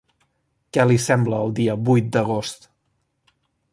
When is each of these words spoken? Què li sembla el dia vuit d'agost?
Què 0.77 0.85
li 0.91 0.95
sembla 1.03 1.41
el 1.47 1.53
dia 1.61 1.75
vuit 1.91 2.09
d'agost? 2.17 2.67